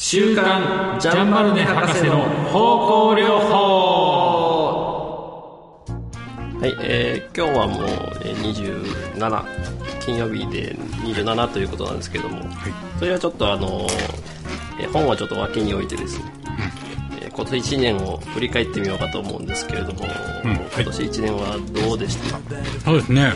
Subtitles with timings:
[0.00, 2.18] 週刊ジャンバルネ博士の
[2.52, 3.58] 方向療法。
[6.60, 7.82] はい、えー、今日はもう
[8.22, 9.44] えー27
[10.00, 12.44] 金曜日で27ということなんですけども、
[13.00, 13.88] それはちょっとあの
[14.80, 16.24] えー本はちょっと脇に置いてですね、
[17.22, 20.04] えー今年1年を振り返ってみようかと思うんですけれども、
[20.44, 21.58] うん今年1年は
[21.88, 22.38] どうでした？
[22.38, 22.40] か、
[22.84, 23.32] そうですね。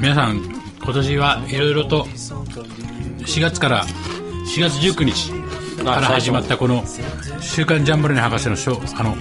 [0.00, 0.42] 皆さん
[0.82, 3.84] 今年はいろいろと4月から
[4.52, 5.32] 4月19日
[5.82, 6.84] から始まったこの
[7.40, 9.16] 「週刊ジャンバルネ博士のしょあの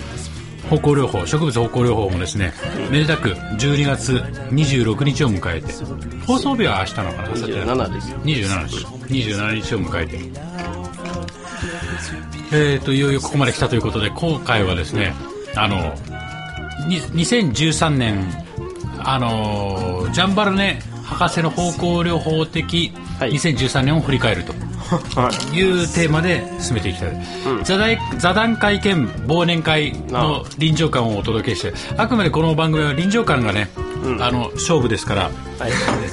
[0.69, 2.53] 方向療法植物方向療法」もですね
[2.89, 5.71] めでたく12月26日を迎えて
[6.27, 8.85] 放送日は明日なのかな27です27日。
[9.07, 10.19] 27日を迎えて。
[12.53, 15.13] えー、といよいよここまで来たということで今回はですね
[15.55, 15.95] あの
[16.89, 18.29] に2013年
[18.99, 23.33] あのジャンバルネ博士の方向療法的はい。
[23.33, 24.51] 2013年を振り返ると。
[24.53, 24.55] い
[24.97, 27.11] うテーマで進めていきたい、
[27.63, 33.69] 座談座談会兼忘年会の臨場感をお届けしてあくまでこの番組は臨場感がね、
[34.19, 35.71] あの勝負ですから、はい。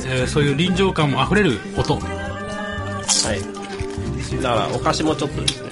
[0.09, 4.43] えーそういう臨場感あふれる音、ははい。
[4.43, 5.69] だからお菓子もちょっとですね。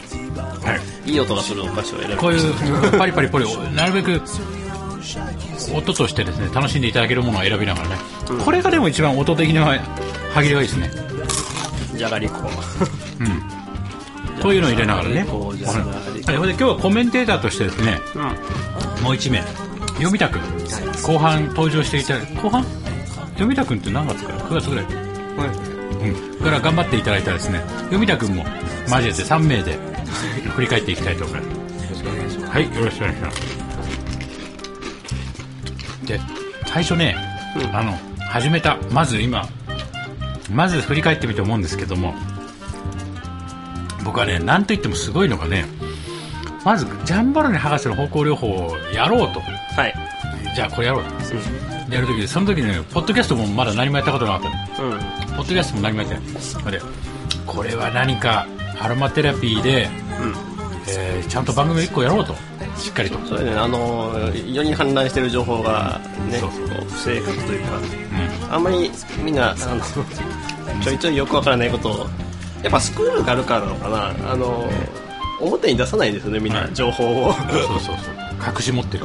[1.06, 4.20] い、いい音がするお菓子を選びこういうパリパリポリなるべく
[5.74, 7.96] 音としてですね楽しんでいただけるものを選びながらね、
[8.44, 9.78] これがでも一番音的には
[10.32, 11.05] 歯切れがいいですね
[11.96, 12.50] じゃがりこ。
[14.42, 15.20] こういうのを入れながらね。
[15.20, 18.00] はい、で今日はコメンテーターとしてですね
[19.02, 19.42] もう一名。
[19.94, 20.40] 読みたくん
[21.02, 22.64] 後半登場していただい後半？
[23.30, 24.86] 読みたくんって何月から？9月ぐらい
[25.96, 27.60] うん、から頑張っていただいたですね。
[27.84, 28.44] 読みたくんも
[28.86, 29.78] 交えて3名で
[30.54, 31.56] 振り返っていきたいと思います。
[32.46, 33.40] はいよろしくお願いします。
[36.06, 36.20] で
[36.66, 37.16] 最初ね、
[37.72, 39.48] あの始めたまず今
[40.50, 42.14] まず振り返ってみて思うんですけども
[44.04, 45.64] 僕はね何と言ってもすごいのがね
[46.64, 49.40] まずジャンバルネ博士の方向療法をやろうと。
[49.40, 49.94] はい。
[50.56, 54.90] じゃあこれやろうと、やるときでその時ねポッドキャストもまだ何もやったことなかったの。
[54.90, 54.98] うん。
[54.98, 56.80] ポッドキャストも何もやってないで
[57.46, 58.48] これは何か
[58.80, 59.88] アロマテラピーで、
[60.88, 62.34] えーちゃんと番組を1個やろうと。
[62.76, 63.52] しっかりと、それね。
[63.52, 67.80] あの世に氾濫してる情報がねそうこう不正確というか。
[68.50, 68.90] あんまり
[69.22, 69.80] みんなあの
[70.82, 72.06] ちょいちょいよくわからないことを。
[72.62, 74.32] やっぱスクールがあるからなのかな。
[74.32, 74.68] あの
[75.40, 76.74] 表に出さないんですよねみんな、はい。
[76.74, 77.32] 情報を。
[77.32, 77.96] そうそうそう
[78.54, 79.04] 隠し持ってる。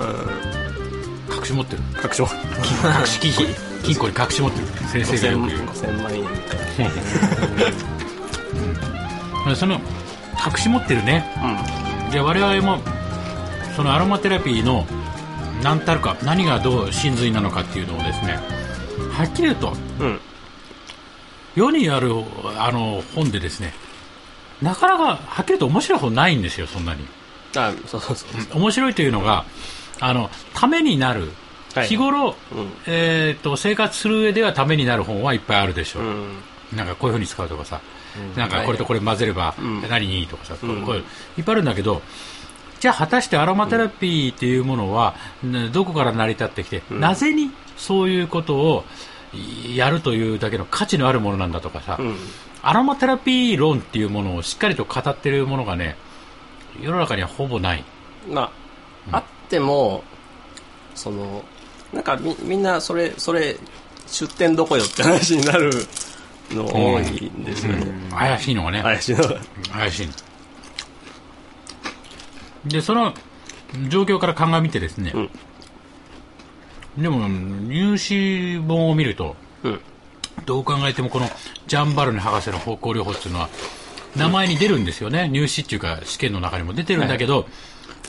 [1.35, 1.81] 隠し持ってる。
[2.01, 4.67] 確証隠し金庫に金庫に隠し持ってる。
[4.89, 5.59] 先生がよく言う。
[5.61, 6.37] 5000万円みたい
[9.45, 11.25] まあその隠し持ってるね。
[12.11, 12.81] で我々も
[13.75, 14.85] そのアロマテラピーの
[15.63, 18.39] 何たるか何がどう真髄なのかっていうのをですね
[19.11, 20.19] はっきり言うとなうん
[21.55, 22.11] 世にある
[22.57, 23.73] あの本でですね
[24.61, 27.05] なかなかはっきりと面白い本ないんですよそんなに。
[27.55, 28.59] あそうそうそう。
[28.59, 29.45] 面白いというのが
[29.99, 31.31] あのためになる、
[31.73, 32.71] はい日頃、うん。
[32.85, 36.35] えー、と生活する上ではためになる本はいっぱいあるでしょう、うん。
[36.75, 37.81] なんかこういうふうに使うとかさ、
[38.35, 39.81] なんかこれとこれ混ぜればん。
[39.89, 41.03] 何にいいとかさ、こういう
[41.37, 42.01] いっぱいあるんだけど、
[42.79, 48.83] じゃあ果たしてアロマテラピーっていうものは、ねどこから成り立ってきて、なぜにそういうことを
[49.75, 52.17] やるというだけの価値のあるものなんだとかさ、うん。
[52.61, 55.95] アロマテラピー論っていうものをしっかりと語ってるものがね、
[56.81, 57.83] 世の中にはほぼない。
[58.29, 58.51] ま
[59.11, 60.03] あ、あっても
[60.95, 61.43] その
[61.93, 63.57] なんかみみんなそれそれ
[64.07, 65.71] 出店どこよって話になる
[66.51, 69.39] の多いんですよね、怪しいのがね、怪しいのが。
[69.71, 70.13] 怪しいの。
[72.65, 73.13] でその
[73.89, 75.13] 状況から鑑みてですね、
[76.97, 79.79] でも入試本を見るとうん。
[80.45, 81.27] どう考えてもこの
[81.67, 83.49] ジャンバルネ博士の方向療法っていうのは
[84.15, 85.29] 名前に出るんですよね。
[85.29, 87.47] 入試っていうか試験の中にも出てるんだけど、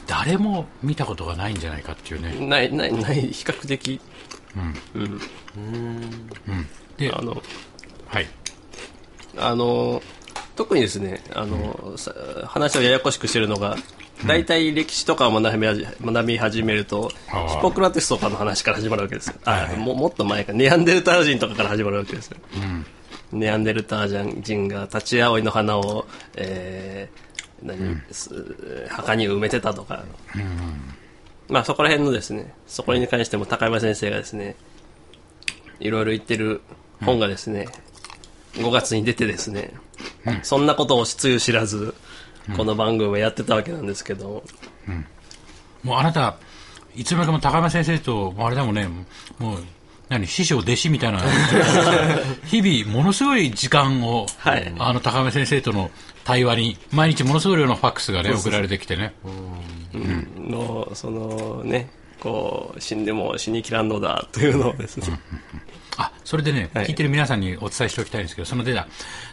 [0.06, 2.46] 誰も見たことがないんじゃないかっていうね。
[2.46, 4.00] ないないない比較的。
[6.96, 7.42] であの
[8.08, 8.26] はい。
[9.38, 10.02] あの
[10.56, 12.12] 特にですねあの、さ
[12.46, 13.76] 話をややこしくしてるのが
[14.26, 20.52] 大体歴史とかを学び始学び始めるとヒポクラテスとかの話から始まるわけですよ、はいももっと前か。
[20.52, 22.36] ネアンデルタール人とかから始まるわけですよ、
[23.32, 27.32] ネアンデルタール人が立ち葵の花を、えー
[27.64, 30.04] 何す墓に埋めてたとか、
[31.48, 34.56] まあそこら辺のですねそこに関しても高山先生がですね
[35.78, 36.60] いろいろ言ってる
[37.04, 37.68] 本がですね、
[38.54, 39.72] 5月に出てですね、
[40.42, 41.94] そんなことをつゆ知らず、
[42.56, 44.42] この番組をやってたわけなんですけど、
[45.82, 46.36] もうあなた
[46.94, 48.88] いつまでも高山先生とあれだもんね。
[49.38, 49.58] もう
[50.08, 51.20] 何師匠弟子みたいな。
[52.44, 54.74] 日々ものすごい時間を、はい。
[54.78, 55.90] あの高山先生との
[56.24, 59.14] 対話に毎日ものすごい量のファックスがね送られてきてね。
[60.36, 61.88] の、そのね、
[62.20, 65.18] こう、死んでも死にきらんのだというのをですね。
[65.96, 66.86] あそれでね、はい。
[66.86, 68.86] 聞いてる皆さんにお伝えしておきたいんですけどそのデータ。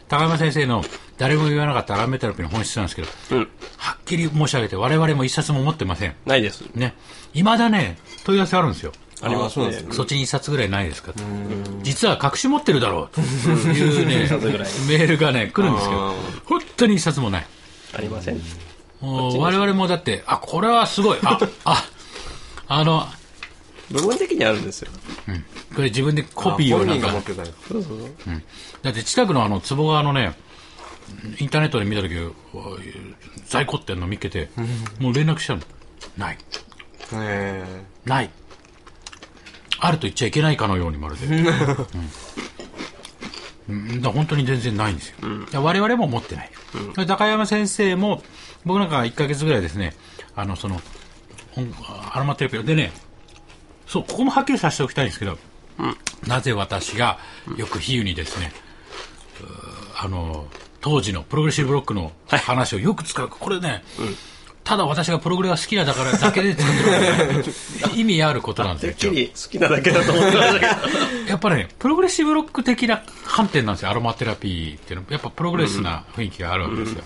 [0.08, 0.84] 高山先生の
[1.18, 3.50] 誰も言わなかったアランメテラピーの本質なんですけど、うん。
[3.78, 6.16] はっきり申し上げて我々も一冊も持ってません。
[6.26, 6.64] ないです。
[6.76, 6.96] ね。
[7.34, 8.92] いまだね問い合わせあるんですよ。
[9.22, 9.72] ありますね。
[9.92, 11.22] そっちに一冊ぐらいないですかと
[11.84, 13.16] 実は隠し持ってるだろう。
[13.16, 14.16] と いうね
[14.88, 16.14] メールがね来るんですけどあ
[16.46, 17.48] 本当に一冊もない。
[17.98, 18.42] ありません。
[19.02, 21.20] もう我々もだってあこれはすごい。
[21.24, 21.86] ああ
[22.68, 23.08] あの
[23.92, 24.92] 部分的にあるんですよ。
[25.76, 27.08] これ自分でコピーを本なんか。
[27.08, 27.48] 人が持ってたよ。
[27.68, 28.10] そうそうそう。
[28.84, 30.36] だって近くのあの坪川のね
[31.40, 32.16] インターネットで見た時
[33.48, 34.50] 在庫ってんの見っけて
[35.00, 35.62] もう連絡したの。
[36.18, 36.38] ない。
[37.14, 37.64] え
[38.06, 38.30] ない。
[39.80, 41.48] あると言っちゃいけないかのようにまるで、うん。
[43.70, 46.52] うん、だ本当に全然ないんですよ、いや我々も持ってない、
[46.96, 48.24] で高山先生も
[48.66, 49.94] 僕なんか1ヶ月ぐらいですね
[50.36, 50.82] あのその
[51.56, 51.72] 音
[52.14, 52.92] アロマテレビでね
[53.90, 55.38] そうここもはっきりさせておきたいんですけど、
[56.28, 57.18] なぜ私が
[57.58, 58.52] よく比喩にですね、
[59.42, 60.46] うーあの
[60.80, 63.84] 当時のプログレッシブロックの話をよく使う、これね、
[64.64, 66.72] ただ私がプログレが好きなだからだけで使っ
[67.34, 69.12] てる 意味あることなんですよ。
[69.12, 71.26] 好きなだけだと思ってましたけど。
[71.28, 73.90] やっぱねプログレッシブロック的な観点なんですよ。
[73.90, 75.12] アロマテラピーっていうのは。
[75.14, 77.04] やっぱプログレスな雰囲気があるわけですよ、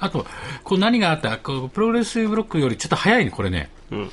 [0.00, 0.26] あと
[0.64, 4.10] こう何があったこうプログレッシブロックよりちょっと早いねこれね、ん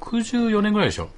[0.00, 1.08] 64年ぐらいでしょ。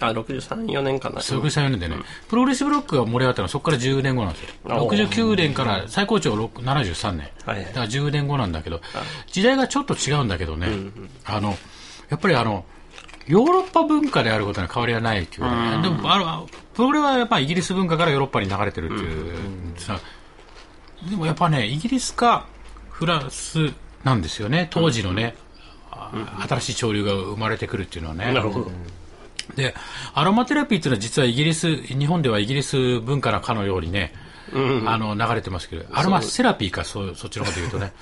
[0.00, 1.20] あ、63、4年かな。
[1.20, 1.96] そう64年でね、
[2.28, 7.64] プログレッシブブロックが盛り上がったのはそこから10年後なんですよあお69年から最高潮6 73年、はいはい。
[7.66, 8.80] だから10年後なんだけど
[9.30, 10.68] 時代がちょっと違うんだけどね、
[11.24, 11.56] あの
[12.10, 12.64] やっぱりあの
[13.26, 19.98] ヨーロッパ文化であることに変わりはないっていうね、でもあのプログレはやっぱイギリス文化からヨーロッパに流れてるっていう、さ
[21.08, 22.46] でもやっぱねイギリスか
[22.90, 23.72] フランス
[24.02, 24.68] なんですよね。
[24.70, 25.43] 当時のね、あ
[26.48, 28.32] 新しい潮流が生まれてくるっていうのはね。
[28.32, 28.70] なるほど。
[29.56, 29.74] で
[30.14, 34.12] アロマテラピーっていうのは実はイギリス日本ではイギリス文化のかのようにね、
[34.86, 37.92] あの流れてますけどアロマセラピーかそそっちのこと言うとね。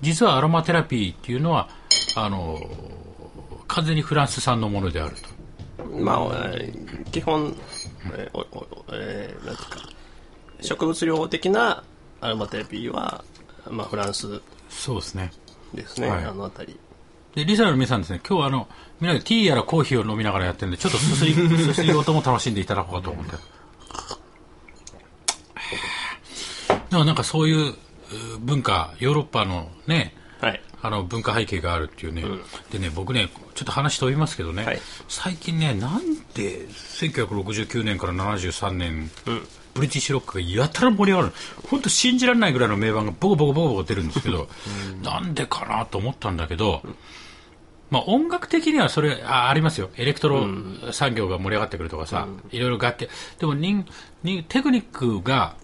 [0.00, 1.68] 実はアロマテラピーっていうのは
[2.16, 2.60] あの
[3.68, 5.32] 完全にフランス産のものであると。
[5.98, 6.18] まあ、
[6.54, 7.54] えー基本、
[8.14, 9.88] えーおおえーなんていうか、
[10.60, 11.84] 植物療法的な
[12.20, 13.24] アロマテラピーは、
[13.70, 15.32] まあ、フランスそうですね。
[15.74, 16.24] ですね、はい。
[16.24, 16.78] あのあたり。
[17.34, 18.68] でリサの皆さんですね今日はあの
[19.00, 23.36] みんなでティーやらコーヒーを飲みながらやってるんでちょっとすすり すすり音も楽しんでいただこうかと思って。
[26.90, 27.76] でもなんかそういうう
[28.40, 30.60] 文化ヨーロッパのねはい。
[30.82, 32.24] あの文化背景があるっていうね、
[32.72, 34.80] でね僕ねちょっと話飛びますけどね、はい。
[35.08, 39.08] 最近ねなんで1969年から73年、
[39.74, 41.34] ブリティッシュロックがやたら盛り上がる
[41.70, 44.48] 本当信じられないぐらいの名盤がボコボコボコボコ出るんですけど、
[45.04, 46.82] なんでかなと思ったんだけど、
[47.92, 49.90] まあ、音楽的にはそれあありますよ。
[49.98, 50.46] エレクトロ
[50.92, 53.08] 産業が盛り上がってくるとかさ、いろいろ楽器。
[53.38, 53.84] でもに
[54.22, 55.56] にテクニックが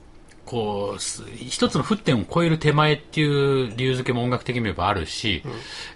[0.45, 5.43] こうす一つの沸点を超える手前っていう理由付けも音楽的に言えばあるし、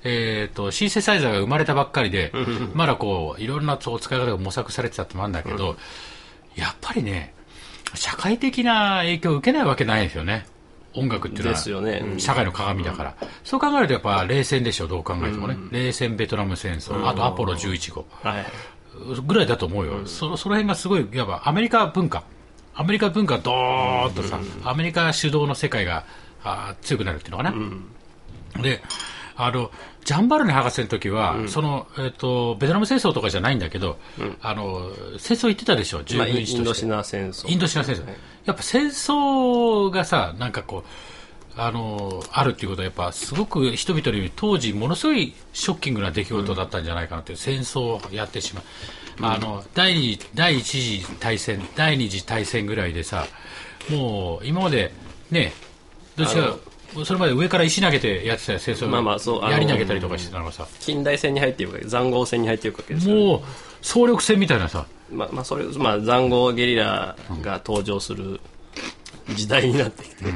[0.05, 2.33] えー、とシンセサイザーが生まれたばっかりで、
[2.73, 5.77] まだこういろんなそう使い方が模索されてたってのもあるんだけど、
[6.57, 7.35] やっぱりね
[7.95, 10.47] 社会的な影響を受けないわけないですよね
[10.95, 18.07] 音楽っていうのは社会の鏡だから、そう考えるとやっぱ冷戦でしょどう考えてもね、冷戦ベトナム戦争、あとアポロ11号。
[18.23, 18.47] はい。
[19.27, 22.25] ぐらいだと思うよ、そその辺がすごいいわばアメリカ文化。
[22.75, 26.05] アメリカ文化ドーンとさ、アメリカ主導の世界が
[26.43, 27.55] あー強くなるっていうのかな、
[28.63, 28.83] で
[29.45, 29.71] あの
[30.05, 33.99] ジャンバルネ博士の時は、そのえっとベトナム戦争とかじゃないんだけど、
[34.41, 36.63] あの戦争行ってたでしょ、従まあ、イ軍士として。
[36.63, 37.49] ンドシナ戦争。
[37.51, 38.07] インドシナ戦争、
[38.45, 48.65] やっぱ戦争がさ、なんかこう、あのあるっていうことは、やっぱすごく人々に当時、ものすごいショッキングな出来事だったんじゃないかなって、戦争をやってしまう、
[49.23, 53.27] あの第二第一次大戦、第二次大戦ぐらいでさ、
[53.91, 54.93] もう今まで
[55.31, 55.53] ね、
[56.17, 56.57] どっちか、
[57.05, 63.41] それまで上から石投げてやってたよ戦争、まあまあそうあの槍投げたりとかしてたのがさ、近代戦に入っていくわけ塹壕戦に入っていくわけですよ、もう
[63.81, 68.41] 総力戦みたいなさ、まあ、まあ、それ、まあ、塹壕ゲリラが登場する
[69.35, 70.31] 時代になってきて、や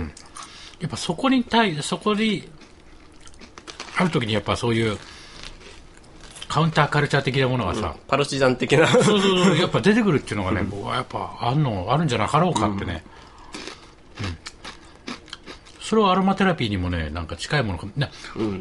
[0.86, 2.48] っぱそこに対そこに
[3.96, 4.98] ある時にやっぱそういう
[6.48, 13.16] カウンターカルチャー的なものがさ、パルチザン的な、そうそうそうやっぱ出てくるっていうのがね、僕はやっぱあんのあるんじゃなかろうかってね、うん
[15.86, 18.10] それはアロマテラピーにもねなんか近いものかね、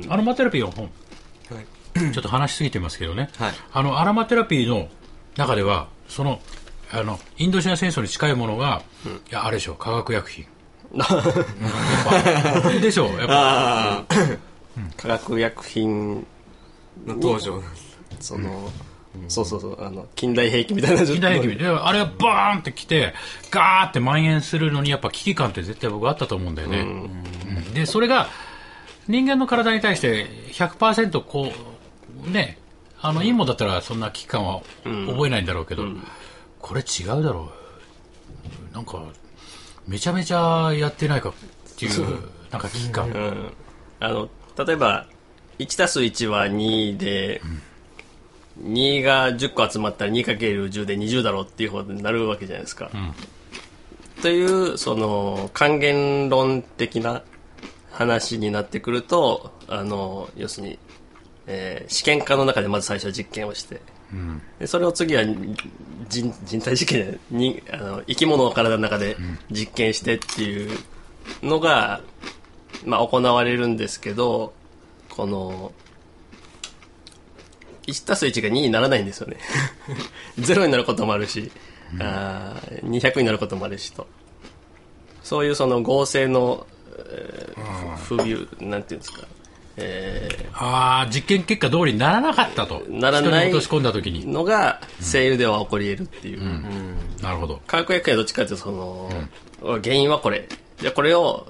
[0.10, 0.92] アロマテラピーの本
[1.50, 2.12] はい。
[2.14, 3.54] ちょっと話しすぎてますけどね、はい。
[3.74, 4.90] あのアロマテラピーの
[5.36, 6.40] 中ではその
[6.92, 8.84] あのインドシナ戦争に近いものが、
[9.30, 10.46] いやあれでしょ化学薬品。
[12.80, 13.34] でしょうやっぱ。
[13.34, 14.06] ああ
[14.96, 16.28] 化学薬品
[17.08, 17.60] の登場。
[18.20, 18.72] その、
[19.28, 19.84] そうそうそう。
[19.84, 21.06] あの近代兵器みたいな。
[21.06, 21.60] 近代兵器。
[21.60, 23.14] であれがバーンって来て
[23.52, 26.84] ガーって蔓延するのにやっぱ危機感って絶対僕あったと思うんだよね、う
[27.70, 27.74] ん。
[27.74, 28.30] でそれが
[29.08, 31.52] 人間の体に対して100%こ
[32.28, 32.58] うね
[33.02, 35.84] あのいいもんだったらそんな危機感は覚えないんだろうけど、
[36.60, 37.52] これ違うだろ
[38.72, 38.74] う。
[38.74, 39.04] なんか
[39.88, 41.34] めちゃめちゃやってないかっ
[41.78, 43.52] ていうなんか危機感、うん、
[44.00, 44.30] あの
[44.66, 45.08] 例えば
[45.60, 47.42] 1たす1は2で、
[48.62, 52.90] 2が10個集まったら 2×10 で20だろうっていう方になるわけじゃないですか。
[54.22, 57.22] というその還元論的な
[57.92, 60.80] 話になってくるとあの要するに、
[61.48, 63.82] えー試験科の中でまず最初は実験をして、
[64.60, 65.24] でそれを次は
[66.10, 69.18] 人人体実験にあの生き物の体の中で
[69.52, 70.78] 実験してっていう
[71.44, 72.02] のが、
[72.86, 74.54] まあ、行われるんですけど
[75.10, 75.72] この
[77.88, 79.38] 1たす1が2にならないんですよね。
[80.40, 81.52] 0になることもあるし、
[82.00, 84.08] あー200になることもあるしと。
[85.24, 86.68] そういうその合成の、
[87.10, 89.26] えー不不備なんていうんですか、
[89.78, 96.42] えああ実験結果通りにならなかったとならない落とし込んだ時ーにのが声優では起こり得るっていう、
[97.24, 99.10] なるほど化学薬品はどっちかというとその、
[99.82, 100.48] 原因はこれ
[100.80, 101.48] じゃあこれを、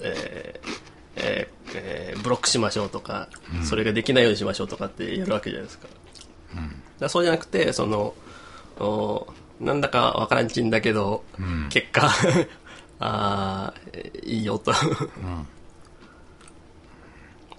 [0.00, 0.70] えー
[1.16, 3.28] えーえーブロックしましょうとか、
[3.64, 5.96] それができないようにしましょうとかってやるわけじゃないですか,、だか
[7.00, 8.14] らそうじゃなくてその
[8.78, 9.26] お
[9.60, 11.24] なんだかわからんちんだけど、
[11.70, 12.08] 結果
[13.00, 14.74] あーいいよと、っ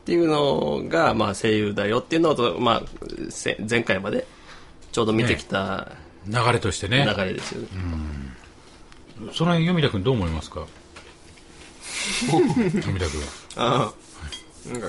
[0.05, 2.83] ていうのが、まあ、声優だよっていうのと、まあ、
[3.29, 4.25] せ前回まで
[4.91, 5.91] ちょうど見てきた
[6.27, 7.05] 流れとしてね。
[7.17, 7.67] 流れですよね。
[9.33, 10.65] その辺読田君どう思いますか？
[12.29, 12.43] 読
[12.99, 13.21] 田君
[13.57, 13.93] あ
[14.67, 14.87] あなんか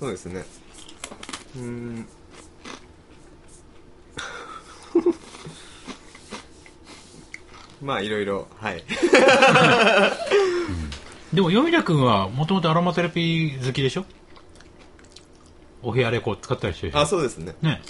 [0.00, 0.44] そうですね。
[1.56, 2.08] うーん。
[7.82, 8.82] まあいろいろはい。
[11.32, 14.04] でも読田君はもともとアロマテラピー好きでしょ？
[15.82, 17.00] お部屋でこう使ったりしてるでし。
[17.00, 17.54] ょあそうですね。
[17.62, 17.70] ね。
[17.70, 17.80] はい、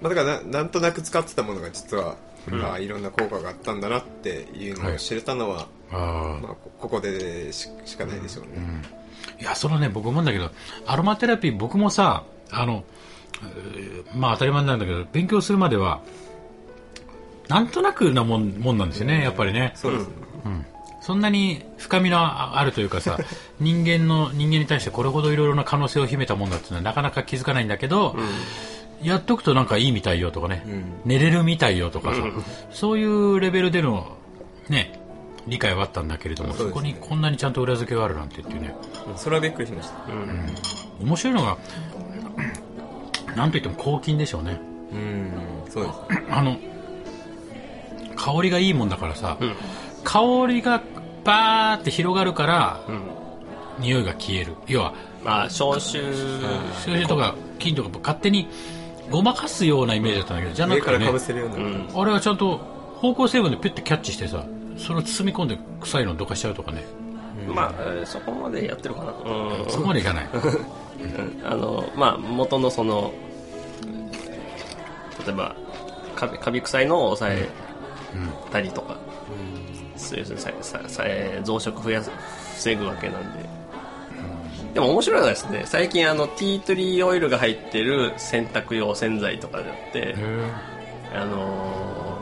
[0.00, 2.16] まあ、だからななんとなく使ってたものが実は、
[2.62, 8.50] ああいろんな効果があったんだなっていうのを知れたのは、あまあ、こここでししかないでしょうね、
[9.38, 10.50] あいやそのね僕思うんだけど
[10.86, 12.84] アロマテラピー僕もさあの
[13.42, 16.00] えーまあ当たり前なんだけど勉強するまでは
[17.48, 19.72] なんとなくなもんもんなんですよねやっぱりね。
[19.74, 20.14] そうですね、
[21.00, 23.18] そんなに深みのああるというかさ
[23.60, 28.14] 人間の人間に対してこれほどいろいろな可能性を秘めたもんだっていうのはなかなか気づかないんだけど、
[29.02, 30.64] やっとくとなんかいいみたいよとかね、
[31.06, 32.22] 寝れるみたいよとかさ、
[32.70, 34.16] そういうレベルでの
[34.68, 34.97] ね
[35.48, 36.72] 理解はあったんだけれどもそ,、ね。
[36.72, 38.74] こにこんなにちゃんと裏付けがあるなんてっていうね。
[39.16, 39.94] それはびっくりしました。
[41.00, 41.58] 面白いのが
[43.36, 44.60] なんといっても抗菌でしょうね。
[44.92, 45.32] うん
[45.68, 45.98] そうです
[46.30, 46.56] あの
[48.16, 49.36] 香りがいいもんだからさ、
[50.02, 50.82] 香りが
[51.24, 52.80] バーって広がるから、
[53.78, 54.54] 匂いが消える。
[54.66, 56.02] 要はまあ、消臭、
[56.84, 58.48] 消臭とか菌とか勝手に
[59.10, 61.06] ごまかすようなイメージだったんだけどじゃなくてね
[61.94, 62.60] あれはちゃんと
[63.00, 64.44] 芳香成分でピュッてキャッチしてさ
[64.78, 66.84] それを包み込んで臭いのどかしちゃうとかね
[67.46, 69.12] まあ、えーそこまでやってるかな。
[69.12, 69.70] うん。
[69.70, 70.28] そこまでいかない
[71.44, 73.12] あの、まあ、元のその、
[75.24, 75.54] 例えば、
[76.16, 77.48] カビカビ臭いのを抑え
[78.50, 78.96] たりとか、
[79.96, 81.04] そういうささ
[81.44, 82.10] 増殖増やす
[82.56, 83.48] 防ぐわけなんで。
[84.74, 90.14] でも面白いのはですね、最近あの、ティートリーオイルが入ってる洗濯用洗剤とかであって、
[91.14, 92.18] あの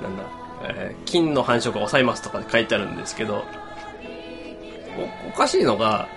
[0.00, 0.24] ーなんだ、
[0.64, 3.44] えー菌の繁殖を抑えますとか書いてあるんですけど、
[5.24, 6.08] おおかしいのが、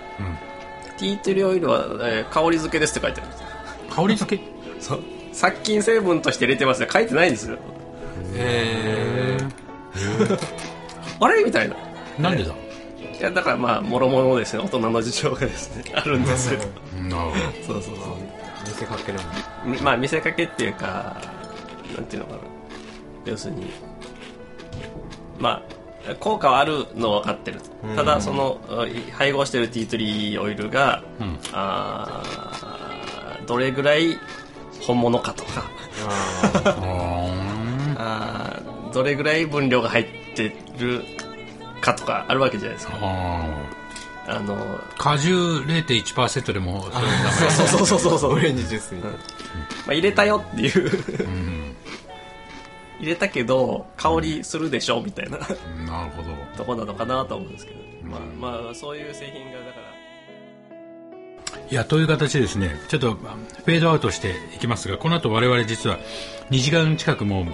[0.98, 3.46] ティートリーオイルは、えー香り付けですって書いてあるんですよ。
[3.90, 4.42] 香り付け？
[4.80, 5.00] そう。
[5.32, 6.88] 殺菌成分として入れてますね。
[6.92, 7.58] 書いてないんですよ。
[8.34, 9.36] へ
[11.20, 11.44] あれ？
[11.44, 11.76] みたいな。
[12.18, 12.52] なんでだ？
[13.18, 14.62] いやだからまあもろもろですね。
[14.62, 15.84] 大人の事情がですね。
[15.94, 16.60] あるんですよ。
[17.08, 17.32] なるほ
[17.66, 18.14] そうそうそう。
[18.66, 21.16] 見せかけなんまあ見せかけっていうか
[21.96, 22.38] なんていうのかな。
[23.26, 23.70] 要するに
[25.38, 25.62] ま
[26.08, 27.60] あ効果はあるのは分かってる。
[27.96, 31.38] ただそのい配合してるティートリーオイルが、ん。
[31.52, 34.18] あーどれぐらい
[34.80, 35.64] 本物かとか。
[36.64, 36.72] ど
[37.98, 38.60] あ
[38.92, 41.04] どれぐらい分量が入ってる
[41.80, 42.94] かとかあるわけじゃないですか。
[42.94, 43.00] ー。
[43.06, 46.82] ああのー果汁0.1%でも。
[46.82, 48.32] そうそうそうそうそう。
[48.32, 49.10] オレンジジュースに、ま
[49.88, 50.90] あ、入れたよっていう
[52.98, 55.38] 入れたけど香りするでしょみたいな。
[55.38, 56.30] なるほど。
[56.56, 58.20] とこなのかなと思うんですけど、まあ。
[58.62, 59.88] まあそういう製品がだから。
[61.70, 65.98] いやという形でですねちょっとフェードアウトしていきますがこの後我々実は
[66.50, 67.46] 2時間近くもう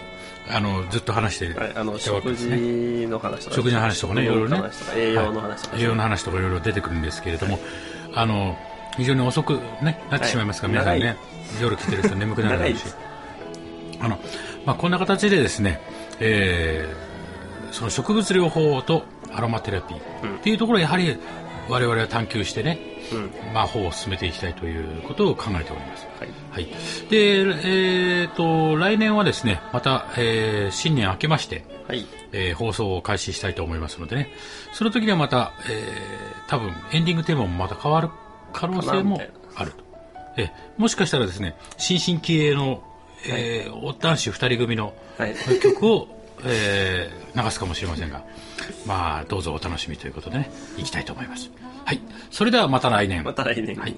[0.49, 4.57] あのずっと話していたはい、あのわけ食ですね、事の話とか食事の話とかねいろいろね。
[4.57, 7.59] 食の話とか栄養の話とか、栄養の話とかいろいろ出てくるんですけれども、
[8.15, 8.57] あの
[8.97, 10.99] 非常に遅く、ね、なってしまいますから、はい。
[10.99, 11.35] 皆さんね。
[11.61, 12.85] 夜来てる人眠くなるだろうし。
[14.01, 14.19] あの、
[14.67, 15.81] まあ、こんな形でですね、
[16.21, 17.15] えー
[17.75, 19.03] その植物療法と
[19.33, 21.19] アロマテラピーっていうところをやはり
[21.69, 22.79] 我々は探求してね、
[23.53, 26.07] まあ、法を進めていきたいということを考えております。
[26.21, 26.29] はい。
[26.53, 26.67] はい。
[27.11, 32.07] で、えーと、来年はですね、また、えー新年明けまして、はい。
[32.31, 34.31] えー放送を開始したいと思いますのでね、
[34.73, 38.11] その時にはまた、えー多分エンディングテーマもまた変わる
[38.53, 39.21] 可能性も
[39.57, 39.85] あると。
[40.37, 42.85] えーもしかしたらですね、新進気鋭の、
[43.27, 46.09] えー男子二人組のはい曲を、
[46.45, 48.23] えー流すかもしれませんが、
[48.87, 51.51] まあ、どうぞお楽しみということでね、いきたいと思います。
[51.85, 52.01] はい。
[52.31, 53.25] それではまた来年。
[53.25, 53.97] また来年はい。